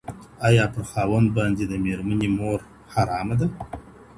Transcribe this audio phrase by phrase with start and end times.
[0.47, 2.59] آيا پر خاوند باندي د ميرمني مور
[2.93, 3.47] حرامه ده؟